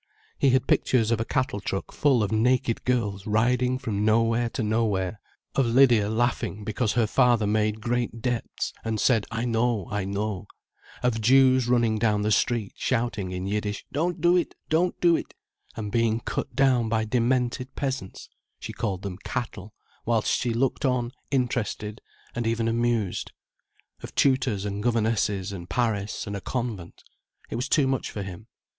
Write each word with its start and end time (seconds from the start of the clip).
He 0.39 0.49
had 0.49 0.65
pictures 0.65 1.11
of 1.11 1.21
a 1.21 1.25
cattle 1.25 1.59
truck 1.59 1.91
full 1.91 2.23
of 2.23 2.31
naked 2.31 2.85
girls 2.85 3.27
riding 3.27 3.77
from 3.77 4.03
nowhere 4.03 4.49
to 4.49 4.63
nowhere, 4.63 5.21
of 5.53 5.67
Lydia 5.67 6.09
laughing 6.09 6.63
because 6.63 6.93
her 6.93 7.05
father 7.05 7.45
made 7.45 7.81
great 7.81 8.19
debts 8.19 8.73
and 8.83 8.99
said, 8.99 9.27
"I 9.29 9.45
know, 9.45 9.87
I 9.91 10.05
know"; 10.05 10.47
of 11.03 11.21
Jews 11.21 11.67
running 11.67 11.99
down 11.99 12.23
the 12.23 12.31
street 12.31 12.73
shouting 12.75 13.31
in 13.31 13.45
Yiddish, 13.45 13.85
"Don't 13.91 14.19
do 14.21 14.35
it, 14.35 14.55
don't 14.69 14.99
do 15.01 15.15
it," 15.15 15.35
and 15.75 15.91
being 15.91 16.19
cut 16.19 16.55
down 16.55 16.89
by 16.89 17.05
demented 17.05 17.75
peasants—she 17.75 18.73
called 18.73 19.03
them 19.03 19.19
"cattle"—whilst 19.23 20.29
she 20.31 20.51
looked 20.51 20.83
on 20.83 21.11
interested 21.29 22.01
and 22.33 22.47
even 22.47 22.67
amused; 22.67 23.33
of 24.01 24.15
tutors 24.15 24.65
and 24.65 24.81
governesses 24.81 25.51
and 25.51 25.69
Paris 25.69 26.25
and 26.25 26.35
a 26.35 26.41
convent. 26.41 27.03
It 27.51 27.55
was 27.55 27.69
too 27.69 27.85
much 27.85 28.09
for 28.09 28.23
him. 28.23 28.47